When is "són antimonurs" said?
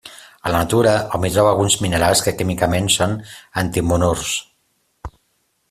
2.97-4.35